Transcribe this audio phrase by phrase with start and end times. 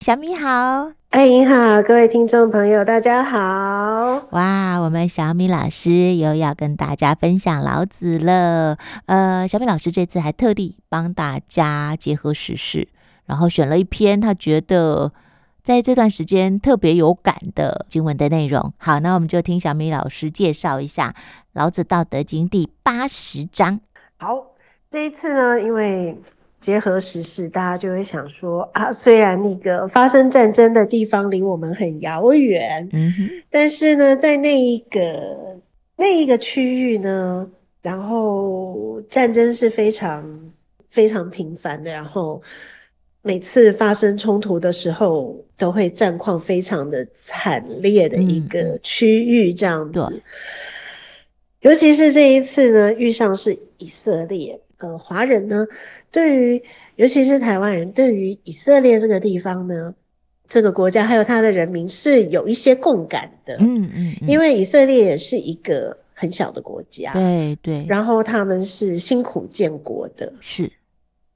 [0.00, 4.28] 小米好，哎，你好，各位听众朋友，大家好。
[4.30, 8.78] 哇，我们小米老师又要跟大家分享老子了。
[9.04, 12.88] 呃，小米老师这次还特地帮大家结合时事，
[13.26, 15.12] 然后选了一篇他觉得
[15.62, 18.72] 在这段时间特别有感的经文的内容。
[18.78, 21.14] 好，那我们就听小米老师介绍一下
[21.52, 23.78] 《老子·道德经》第八十章。
[24.16, 24.46] 好，
[24.90, 26.18] 这一次呢，因为
[26.60, 35.58] 结合时事，大家就会想说啊，虽然那个发生战争的地方离我们很遥远，嗯哼，但是呢，在那一个
[35.96, 37.50] 那一个区域呢，
[37.82, 40.52] 然后战争是非常
[40.90, 42.42] 非常频繁的，然后
[43.22, 50.00] 每次发生冲突的时候，都会战况非常的惨烈的一个区域，这样子。
[50.10, 50.20] 嗯、
[51.60, 54.60] 尤其是这一次呢，遇上是以色列。
[54.80, 55.66] 呃，华人呢，
[56.10, 56.62] 对于
[56.96, 59.94] 尤其是台湾人，对于以色列这个地方呢，
[60.48, 63.56] 这个国家还有他的人民是有一些共感的。
[63.58, 67.84] 嗯嗯，嗯，因为以色列也是一个很小的国家，对对。
[67.86, 70.70] 然后他们是辛苦建国的，是。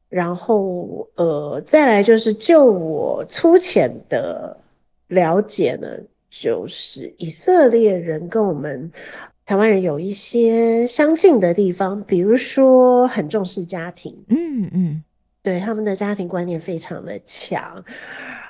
[0.09, 4.57] 然后呃，再来就是就我粗浅的
[5.09, 5.89] 了解呢，
[6.31, 8.91] 就是以色列人跟我们。
[9.47, 15.05] 台湾人有一些相近的地方，比如说很重视家庭，嗯嗯，
[15.43, 17.85] 对，他们的家庭观念非常的强，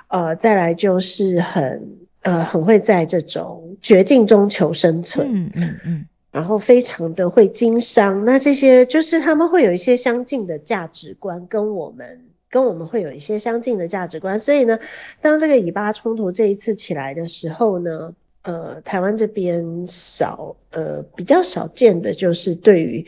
[0.07, 1.83] 呃，再来就是很
[2.23, 14.79] 呃很会在这种绝境中求生存，嗯嗯嗯，然后非常的会经商，那这些就是他们会有一些相近的价值观，跟我们跟我们会有一些相近的价值观，所以呢，
[15.21, 18.15] 当这个以巴冲突这一次起来的时候呢。
[18.45, 23.05] 呃，台湾这边少呃比较少见的就是对于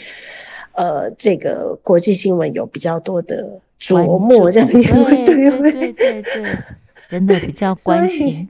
[0.73, 3.47] 呃这个国际新闻有比较多的
[3.81, 6.45] 琢磨，这样因为 对对对对，
[7.09, 8.49] 真的比较关心。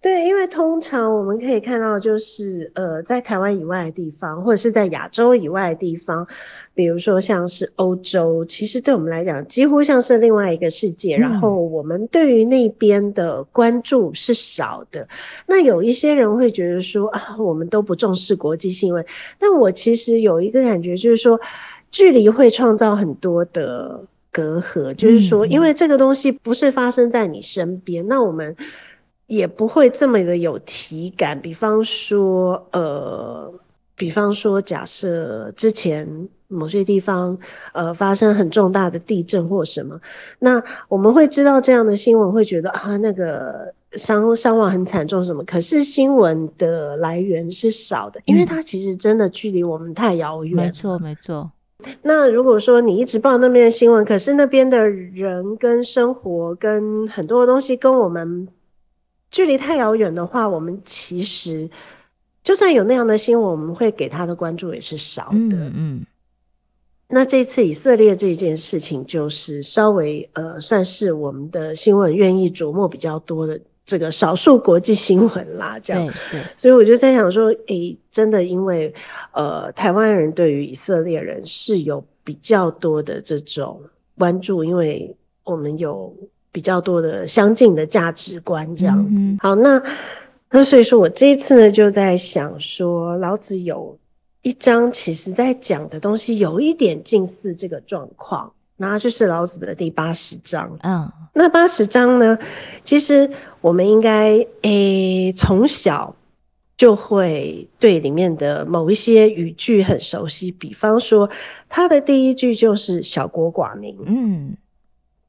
[0.00, 6.24] 对，因为通常我们可以看到，就是呃，在台湾以外的地方，或者是在亚洲以外的地方，
[6.72, 11.16] 比如说像是欧洲，其实对我们来讲，几乎像是另外一个世界。
[11.16, 15.06] 嗯、然后我们对于那边的关注是少的。
[15.48, 19.04] 那有一些人会觉得说啊，我们都不重视国际新闻。
[19.36, 21.38] 但我其实有一个感觉，就是说，
[21.90, 24.00] 距离会创造很多的
[24.30, 24.94] 隔阂。
[24.94, 28.54] 就是说，因为这个东西不是发生在你身边，那我们。
[29.28, 33.52] 也不会这么的有体感，比方说，呃，
[33.94, 36.08] 比方说，假设之前
[36.48, 37.38] 某些地方，
[37.74, 40.00] 呃，发生很重大的地震或什么，
[40.38, 50.56] 那我们会知道这样的新闻，会觉得啊，那个伤伤亡很惨重什么，可是新闻的来源是少的，因为它其实真的距离我们太遥远。
[50.56, 51.50] 没错，没错。
[52.00, 58.48] 那如果说你一直报那边的新闻，可是那边的人跟生活跟很多东西跟我们。
[59.30, 61.68] 距离太遥远的话，我们其实
[62.42, 65.30] 就算有那样的新闻，我们会给他的关注也是少的。
[65.32, 66.06] 嗯，嗯。
[67.08, 75.78] 那这次以色列这件事情，就是稍微呃，算是我们的新闻愿意琢磨比较多的这个少数国际新闻啦。
[75.78, 78.92] 这样，对，所以我就在想说，诶、欸，真的，因为
[79.32, 83.80] 呃，台湾人对于以色列人是有比较多的这种
[84.16, 85.14] 关注，因为
[85.44, 86.14] 我们有。
[86.50, 89.82] 比较多的相近的价值观这样子，嗯、好，那
[90.50, 93.96] 那所以说我这一次呢就在想说，老子有
[94.42, 100.74] 一章，其实在讲的东西有一点近似这个状况，那就是老子的第八十章。
[100.82, 102.38] 嗯，那八十章呢，
[102.82, 106.16] 其实我们应该诶从小
[106.76, 111.28] 就会对里面的某一些语句很熟悉，比方说
[111.68, 113.96] 他的第一句就是“小国寡民”。
[114.06, 114.56] 嗯。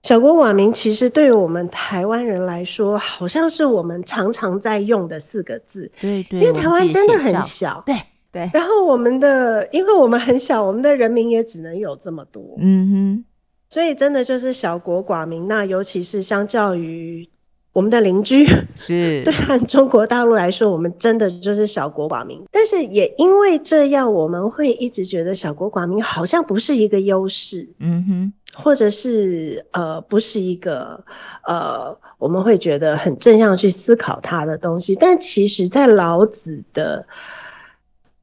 [0.01, 5.91] 小国寡民，其实对于我们台湾人来说，好像是我们常常在用的四个字。
[5.99, 7.83] 对对，因为台湾真的很小。
[7.85, 7.95] 对
[8.31, 8.49] 对。
[8.53, 12.55] 然后我们的，因为我们很小，我们的人民也只能有这么多。
[12.59, 13.25] 嗯哼。
[13.67, 15.47] 所以真的就是小国寡民。
[15.47, 17.29] 那尤其是相较于
[17.72, 22.41] 我们的邻居，是 对和中国大陆来说，我们真的就是小国寡民。
[22.52, 27.67] 但是也因为这样，我们会一直觉得小国寡民好像不是一个优势。
[27.79, 28.34] 嗯哼。
[28.52, 31.02] 或者是呃，不是一个
[31.46, 34.96] 呃，我们会觉得很正向去思考它的东西。
[34.96, 37.05] 但其实，在老子的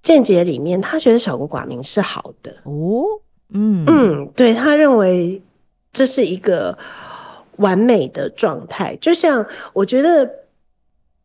[0.03, 3.05] 见解里面，他觉得小国寡民是好的哦。
[3.55, 5.41] 嗯嗯，对，他认为
[5.93, 6.77] 这是一个
[7.59, 8.97] 完美的状态。
[8.97, 10.31] 就像我觉得，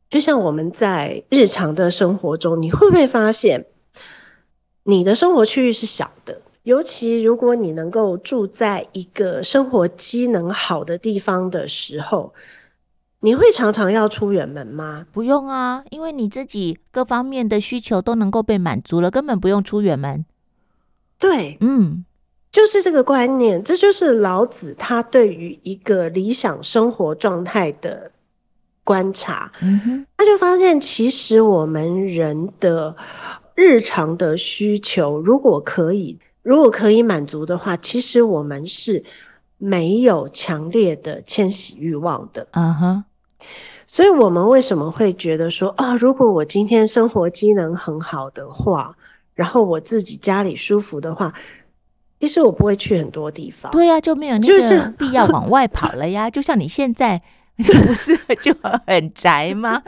[0.09, 3.65] 就像我们在日常的生活中，你会不会发现，
[4.83, 6.41] 你的生活区域是小的？
[6.63, 12.33] 尤其如果你能够住在一个生活机能好的地方的时候，
[13.21, 15.07] 你会常常要出远门吗？
[15.11, 20.23] 不用啊，因为你自己各方面的需求都能够被满足了，根本不用出远门。
[21.17, 22.05] 对，嗯，
[22.51, 28.11] 就是这个观念，这就是老子他对于一个理想生活状态的
[28.83, 29.49] 观察。
[29.61, 32.93] 嗯哼，他就发现，其实我们人的
[33.55, 39.01] 日常的需求，如果可以，如果可以满足的话，其实我们是
[39.57, 42.45] 没有强烈的迁徙欲望的。
[42.51, 43.03] 嗯哼。
[43.87, 48.95] 所以，我们为什么会觉得说啊，如果我今天生活机能很好的话，
[49.33, 51.33] 然后我自己家里舒服的话，
[52.21, 53.71] 其实我不会去很多地方。
[53.71, 56.29] 对呀、啊，就没有那个 必要往外跑了呀。
[56.31, 57.19] 就像你现在，
[57.57, 59.81] 你不是就很宅吗？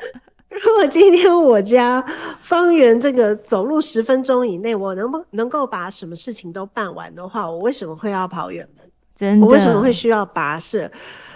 [0.49, 2.03] 如果今天我家
[2.41, 8.85] 方圆这个走路十分钟以内，我能不能够把什么事情都办完的话，我为什么会要跑远门？
[9.15, 10.91] 真的，我为什么会需要跋涉？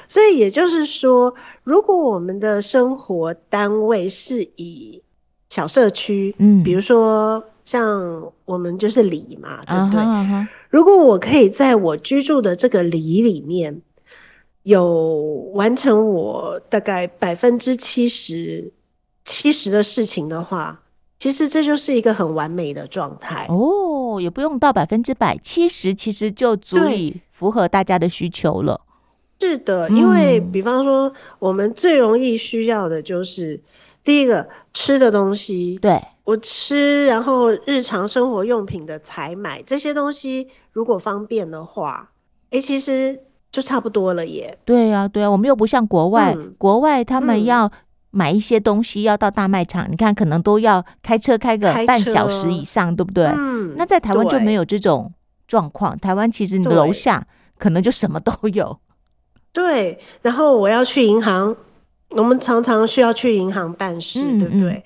[0.07, 1.33] 所以也就是说，
[1.63, 5.01] 如果我们的生活单位是以
[5.49, 10.47] 小社区，嗯，比如说像我们就是里嘛，对不对？Uh huh, uh huh.
[10.69, 13.81] 如果我可以在我居住的这个里里面，
[14.64, 14.86] 有
[15.54, 18.72] 完成我大概百分之七十
[19.24, 20.81] 七十的事情的话，
[21.19, 28.81] 其实这就是一个很完美的状态哦，也不用到百分之百，七十其实就足以符合大家的需求了。
[29.40, 33.62] 是的，因为比方说，我们最容易需要的就是、嗯、
[34.07, 35.77] 第一个吃的东西。
[35.81, 42.09] 对，我吃，然后日常生活用品的采买这些东西，如果方便的话，
[42.51, 43.19] 哎，其实
[43.51, 44.57] 就差不多了耶。
[44.63, 47.69] 对呀、啊，对啊，我们又不像国外，嗯、国外他们要
[48.12, 53.25] 买一些东西，要到大卖场，嗯、你看可能都要开车开个半小时以上，对不对？
[53.25, 55.12] 嗯，那在台湾就没有这种
[55.50, 56.00] 状况。
[56.00, 57.27] 台湾其实你的楼下
[57.57, 58.80] 可能就什么都有。
[59.51, 61.54] 对，然后我要去银行，
[62.09, 64.83] 我们常常需要去银行办事，嗯、对不对？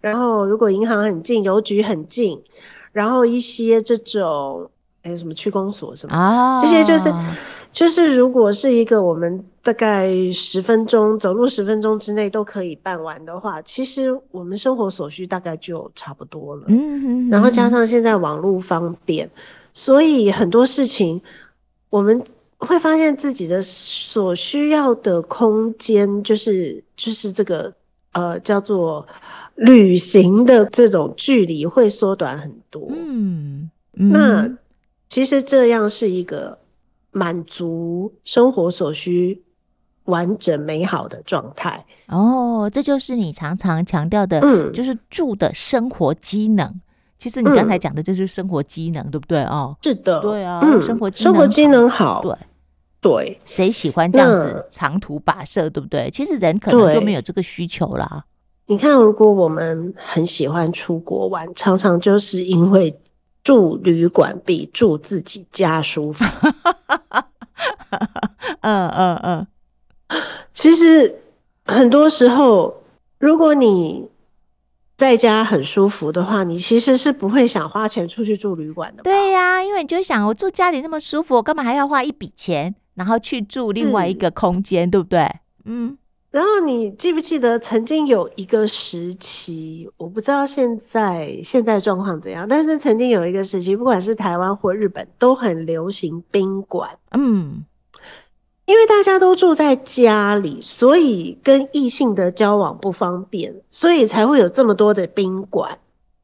[0.00, 2.40] 然后如果银行很近，邮局很近，
[2.92, 4.70] 然后一些这种
[5.02, 7.12] 还有什么区公所什么啊，这些就是
[7.72, 16.64] 就是，如果是一个我们大概十分钟走路十分钟之内都可以办完的话，其实我们生活所需大概就差不多了。
[16.68, 19.28] 嗯，然后加上现在网络方便，
[19.72, 21.20] 所以很多事情
[21.90, 22.22] 我们。
[22.58, 27.72] 会发现自己的所需要的空间，就是就是这个
[28.12, 29.06] 呃叫做
[29.54, 32.88] 旅行的这种距离会缩短很多。
[32.90, 34.58] 嗯，嗯，那
[35.08, 36.58] 其实这样是一个
[37.12, 39.42] 满足生活所需、
[40.04, 41.84] 完整美好的状态。
[42.08, 46.80] 哦，这就是你常常强调的，嗯，就是住的生活机能。
[47.18, 49.42] 其实你刚才讲的，这就是生活机能，嗯、对不对？
[49.44, 52.32] 哦，是的，对啊，嗯、生活生活机能好，对。
[53.00, 56.10] 对，谁喜欢这样子长途跋涉，对不对？
[56.10, 58.24] 其实人可能就没有这个需求啦。
[58.66, 62.98] 你看，如果我们很喜欢出国玩，常常就是因为
[63.42, 66.24] 住旅馆比住自己家舒服。
[68.60, 69.46] 嗯嗯嗯，
[70.52, 71.22] 其实
[71.64, 72.82] 很多时候，
[73.18, 74.08] 如果你
[74.96, 79.02] 在家很舒服的话，你其实是不会想花钱出去住旅馆的。
[79.04, 82.74] 对呀、啊，因为你就想，我住家里那么舒服，我干嘛还要花一笔钱？
[82.98, 85.26] 然后去住另外一个空间，嗯、对不对？
[85.64, 85.96] 嗯。
[86.30, 96.90] 然后你记不记得曾经有一个时期，我不知道现在现在状况怎样，但是曾经有一个时期，不管是台湾或日本，都很流行宾馆。
[97.12, 97.64] 嗯。
[98.66, 105.78] 因为大家都住在家里，所以跟异性的交往不方便，所以才会有这么多的宾馆。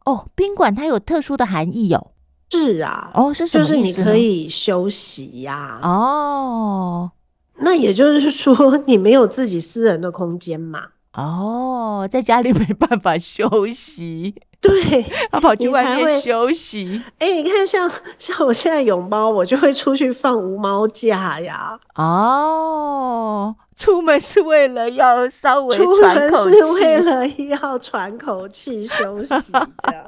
[0.05, 2.09] 哦，宾馆它有特殊的含义哦。
[2.55, 3.65] 是啊，哦，是什么？
[3.65, 5.89] 就是你可以休息呀、啊。
[5.89, 7.11] 哦，
[7.59, 10.85] 那也就是说，你没有自己私人的空间嘛？
[11.15, 17.03] 哦，在家里没办法休息，对， 他跑去外面休息。
[17.19, 21.79] 哎、欸，你看像，像像我现在有猫，我就会出去放无猫架呀。
[21.97, 30.05] 哦，出门是为了要稍微出门是为了要喘口气休息，这样。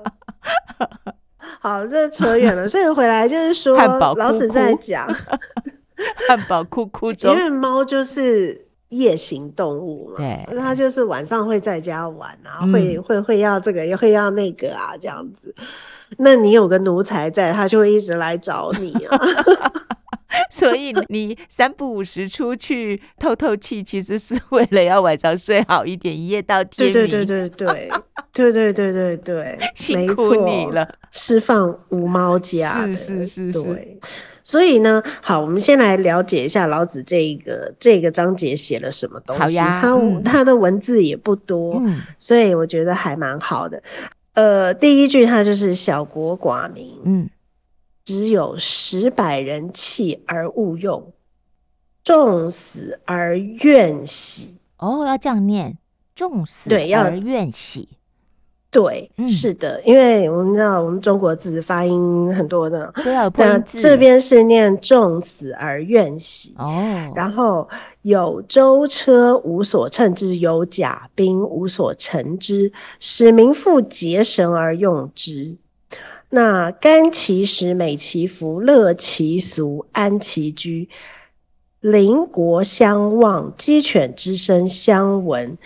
[1.60, 5.06] 好，这扯远了，所以回来就是说，哭哭老子在讲
[6.28, 15.54] 汉堡哭哭 中，因为猫就是夜行动物嘛，对，它就是晚上会在家玩啊，嗯、会会会要这个，也会要那个啊，这样子。
[16.18, 19.18] 那你有个奴才在，它就会一直来找你啊。
[20.50, 26.92] 所以你三不五时出去透透气，其实是为了要晚上睡好一点，一夜到天明。
[26.92, 27.90] 对对对对对
[28.36, 32.84] 对对对对对， 辛苦你了，释放无猫家。
[32.86, 33.62] 是是是是。
[33.62, 33.98] 对，
[34.44, 39.42] 所以呢，好，我们先来了解一下老子这一个这个章节写了什么东西。
[39.42, 43.82] 好呀，他、嗯、他的文字也不多，嗯，所以我觉得还蛮好的。
[44.34, 47.30] 呃，第一句他就是小国寡民，嗯，
[48.04, 51.14] 只有十百人弃而勿用，
[52.04, 54.58] 重死而怨喜。
[54.76, 55.78] 哦，要这样念，
[56.14, 57.88] 重死而怨喜。
[58.76, 67.66] 对，嗯、是的，因为我们知道我们中国字发音很多的，对啊，那这边是念重死而怨喜哦，然后
[68.02, 75.56] 有舟车无所乘之，有甲兵无所乘之，使民复结绳而用之。
[76.28, 80.90] 那甘其食，美其服，乐其俗，安其居，
[81.80, 85.56] 邻国相望，鸡犬之声相闻。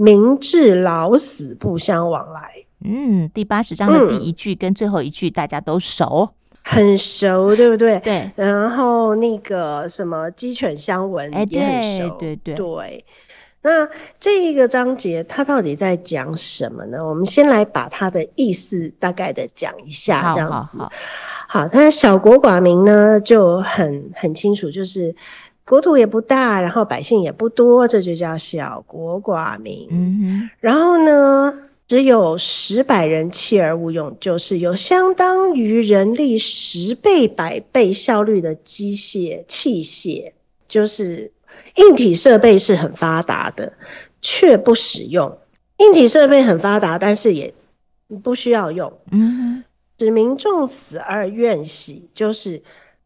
[0.00, 2.54] 民至老死不相往来。
[2.82, 8.00] 嗯，第八十章的第一句跟最后一句大家都熟，嗯、很熟，对不对？
[8.00, 8.30] 对。
[8.34, 13.04] 然后那个什么鸡犬相闻也很熟，对对对，对。
[13.60, 13.86] 那
[14.18, 17.06] 这一个章节它到底在讲什么呢？
[17.06, 20.78] 我们先来把它的意思大概的讲一下，这样子。
[20.78, 20.90] 好，好，
[21.46, 25.14] 好，好，它小国寡民呢就很很清楚，就是。
[25.70, 29.86] 国土也不大，然后百姓也不多，这就叫小国寡民。
[29.88, 40.32] 嗯哼，然后呢，只有十百人弃而勿用，就是有相当于人力十倍、百倍效率的机械器械，
[40.66, 41.30] 就是
[41.76, 43.72] 硬体设备是很发达的，
[44.20, 45.38] 却不使用。
[45.76, 47.54] 硬体设备很发达，但是也
[48.24, 48.92] 不需要用。
[49.12, 49.64] 嗯哼，
[50.00, 52.60] 使民众死而怨喜，就是。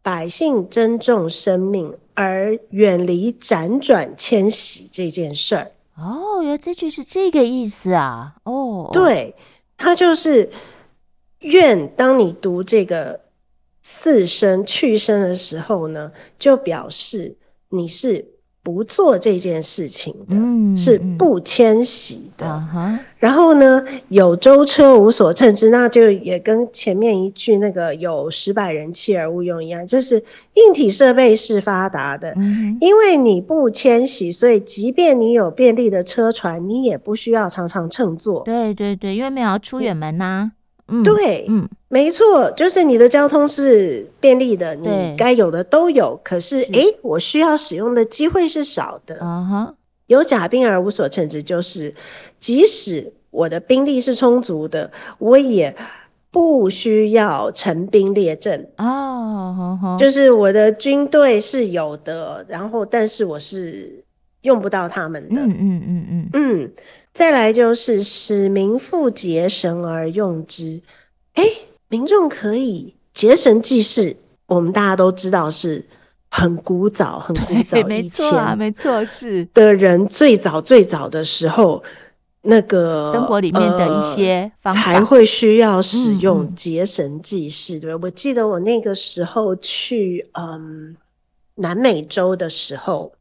[0.04, 5.72] 百姓珍重生命而远离辗转迁徙这件事儿。
[5.96, 8.36] 哦，原来这句是这个意思啊！
[8.44, 9.34] 哦，对，
[9.78, 10.52] 他就是
[11.38, 11.88] 愿。
[11.96, 13.18] 当你读这个
[13.80, 17.36] 四声去声的时候呢，就表示
[17.70, 18.33] 你是。
[18.64, 22.46] 不做这件事情的，嗯、是不迁徙的。
[22.74, 30.16] 嗯、然后呢，有舟车无所乘之，那就也跟前面一句那个有十百人弃而勿用一样，就是
[30.54, 32.32] 硬体设备是发达的。
[32.36, 38.42] 嗯、因为你不迁徙，所以即便你有便利的车船，你也不需要常常乘坐。
[38.44, 40.52] 对对对，因为没有要出远门呐、啊。
[40.88, 46.20] 嗯、对，嗯，没错，就是你的交通是便利的，你该有的都有。
[46.22, 49.16] 可是，哎，我需要使用的机会是少的。
[49.20, 49.74] 嗯哼，
[50.08, 51.94] 有甲兵而无所乘之，就是
[52.38, 55.74] 即使我的兵力是充足的，我也
[56.30, 58.68] 不需要成兵列阵。
[58.76, 64.04] 哦，就是我的军队是有的，然后但是我是
[64.42, 65.40] 用不到他们的。
[65.40, 66.72] 嗯嗯嗯嗯嗯。
[67.14, 70.82] 嗯再来就是使民复结绳而用之，
[71.34, 71.44] 哎，
[71.88, 74.16] 民众可以结绳记事，
[74.46, 75.86] 我们大家都知道是
[76.28, 81.80] 很古早、很古早以前，没错啊，没错，是的人最早最早的时候，
[82.42, 87.78] 那个生活里面的一些方法、呃、才会需要使用结绳记事。
[87.78, 90.96] 对，我记得我那个时候去嗯
[91.54, 93.12] 南美洲的时候。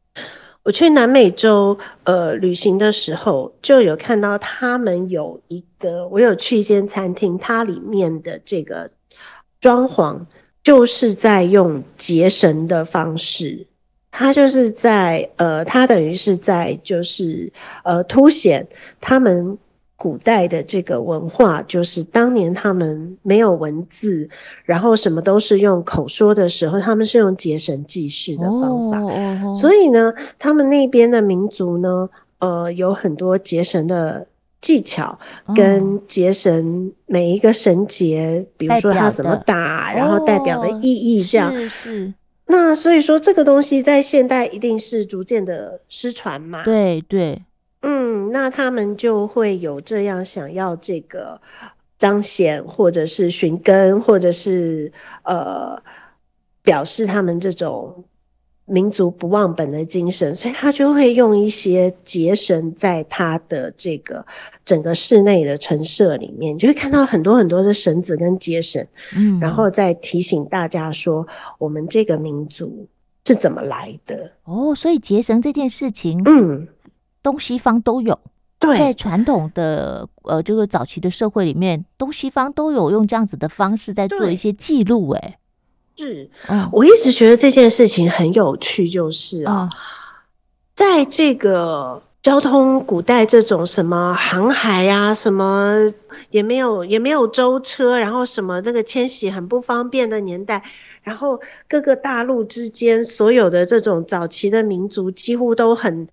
[0.64, 8.90] 我去南美洲呃旅行的时候，就有看到他们有一个，我有去一间餐厅，它里面的这个
[9.60, 10.20] 装潢
[10.62, 13.66] 就是在用结绳的方式，
[14.10, 17.52] 它就是在呃，它等于是在就是
[17.84, 18.66] 呃凸显
[19.00, 19.58] 他们。
[19.96, 24.28] 古代的这个文化，就是当年他们没有文字，
[24.64, 29.00] 然后什么都是用口说的时候，他们是用结绳记事的方法。
[29.00, 32.08] 哦、所以呢，他们那边的民族呢，
[32.40, 34.26] 呃，有很多结绳的
[34.60, 35.16] 技巧，
[35.54, 41.52] 跟结绳每一个绳结，比如说它怎么打，然后代表的意义这样。
[41.52, 42.14] 是是。
[42.46, 46.62] 那所以说，这个东西在现代一定是逐渐的失传嘛？
[46.64, 47.40] 对对。
[47.84, 51.40] 嗯，那他们就会有这样想要这个
[51.98, 54.90] 彰显，或者是寻根，或者是
[55.22, 55.80] 呃
[56.62, 58.04] 表示他们这种
[58.64, 64.24] 民族不忘本的精神，所以他就会用一些结绳在他的这个
[64.64, 71.26] 整个室内的陈设里面，就会看到很多很多的绳子跟结绳，嗯，然后再提醒大家说
[71.58, 72.88] 我们这个民族
[73.26, 74.32] 是怎么来的。
[74.44, 76.66] 哦，所以结绳这件事情，嗯。
[77.24, 78.16] 东西方都有，
[78.58, 85.10] 对，在传统的呃，就是早期的社会里面，东西方都有用这样子的方式在做一些记录。
[85.10, 85.38] 哎，
[85.96, 89.70] 是，嗯，我一直觉得这件事情很有趣，就是啊，嗯，
[90.74, 95.90] 在这个交通古代这种什么航海啊，什么
[96.30, 100.62] 也没有，也没有舟车，然后什么那个迁徙很不方便的年代。
[101.02, 101.38] 然后
[101.68, 106.08] 各个大陆之间所有的这种早期的民族几乎都很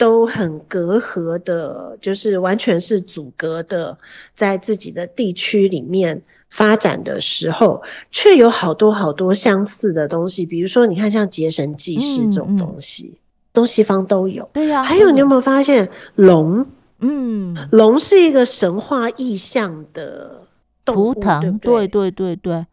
[0.00, 3.98] 都很隔阂的，就是完全是阻隔的，
[4.34, 10.46] 在自己的地区里面发展的时候，却有好多好多相似的东西。
[10.46, 13.20] 比如说，你看像结绳记事这种东西，嗯嗯、
[13.52, 14.48] 东西方都有。
[14.54, 14.84] 对呀、啊。
[14.84, 16.66] 还有，你有没有发现龙？
[17.00, 20.46] 嗯，龙是一个神话意象的，
[20.86, 21.88] 图腾，对不对？
[21.88, 22.66] 对对对对。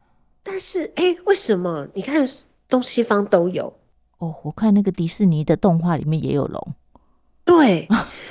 [0.44, 1.86] 但是，哎、欸，为什么？
[1.94, 2.26] 你看
[2.70, 3.74] 东西方都有
[4.20, 4.34] 哦。
[4.44, 6.74] 我看那个迪士尼的动画里面也有龙。
[7.48, 7.88] 对，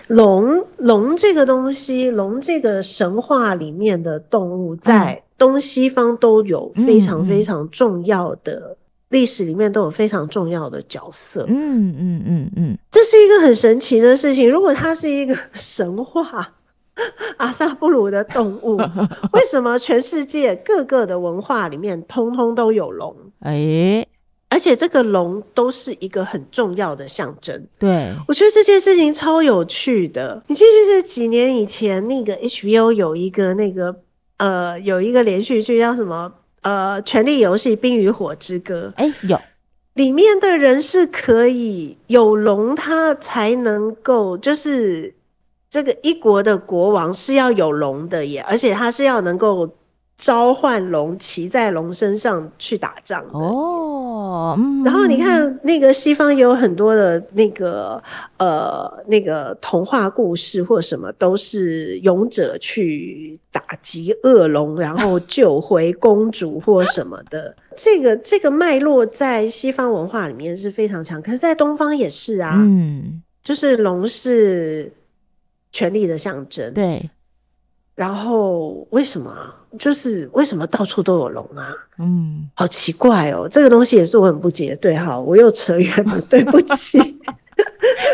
[0.08, 8.76] 龙龙这个东西，龙这个神话里面的动物，在东西方都有非常非常重要的
[9.08, 11.44] 历史里面都有非常重要的角色。
[11.48, 14.48] 嗯嗯嗯嗯，这是一个很神奇的事情。
[14.48, 16.52] 如果它是一个 神话
[17.38, 18.76] 阿萨布鲁的动物，
[19.32, 23.16] 为什么全世界各个的文化里面通通都有龙？
[23.40, 24.06] 哎。
[24.48, 27.66] 而且这个龙都是一个很重要的象征。
[27.78, 30.42] 对，我觉得这件事情超有趣的。
[30.46, 33.94] 你记不记得几年以前那个 HBO 有一个那个
[34.38, 38.92] 呃有一个连续剧叫什么呃《权力游戏：冰与火之歌》？
[39.00, 39.38] 哎，有，
[39.94, 45.12] 里面的人是可以有龙，他才能够就是
[45.68, 49.68] 这个一国的国王是要有龙的耶，而且他是要能够。
[50.18, 53.85] 召唤龙，骑在龙身上去打仗的哦。
[54.84, 58.02] 然后你看，那个西方也有很多的那个
[58.38, 67.54] 呃那个童话故事或什么，都是勇者去打击恶龙，然后救回公主或什么的。
[67.76, 72.54] 这个这个脉络在西方文化里面是非常强，可是，在东方也是啊。
[72.56, 74.90] 嗯，就是龙是
[75.70, 76.72] 权力的象征。
[76.72, 77.10] 对。
[77.94, 79.54] 然后为什么啊？
[79.78, 81.68] 就是为什么到处都有龙啊？
[81.98, 84.74] 嗯，好奇怪哦，这个东西也是我很不解。
[84.76, 86.98] 对，好，我又扯远了，对不起。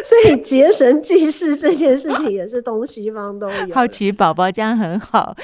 [0.05, 3.75] 所以结绳记事这件事情也是东西方都有。
[3.75, 5.35] 好奇宝宝这样很好，